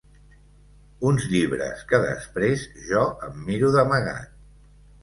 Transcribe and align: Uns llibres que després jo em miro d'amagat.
Uns 1.09 1.27
llibres 1.33 1.85
que 1.93 2.01
després 2.07 2.67
jo 2.89 3.07
em 3.31 3.39
miro 3.51 3.73
d'amagat. 3.79 4.35